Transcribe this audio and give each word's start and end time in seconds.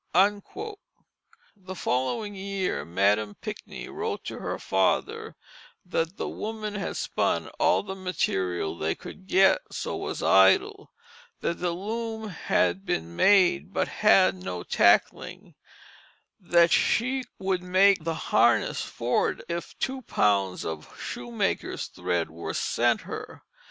The 1.55 1.75
following 1.75 2.33
year 2.33 2.83
Madam 2.83 3.35
Pinckney 3.39 3.87
wrote 3.87 4.23
to 4.23 4.39
her 4.39 4.57
father 4.57 5.35
that 5.85 6.17
the 6.17 6.27
woman 6.27 6.73
had 6.73 6.97
spun 6.97 7.49
all 7.59 7.83
the 7.83 7.93
material 7.93 8.75
they 8.75 8.95
could 8.95 9.27
get, 9.27 9.61
so 9.69 9.95
was 9.95 10.23
idle; 10.23 10.91
that 11.41 11.59
the 11.59 11.69
loom 11.69 12.29
had 12.29 12.83
been 12.83 13.15
made, 13.15 13.71
but 13.75 13.87
had 14.01 14.33
no 14.35 14.63
tackling; 14.63 15.53
that 16.39 16.71
she 16.71 17.23
would 17.37 17.61
make 17.61 18.03
the 18.03 18.15
harness 18.31 18.81
for 18.81 19.29
it, 19.29 19.43
if 19.47 19.77
two 19.77 20.01
pounds 20.01 20.65
of 20.65 20.97
shoemaker's 20.99 21.85
thread 21.85 22.31
were 22.31 22.55
sent 22.55 23.01
her. 23.01 23.43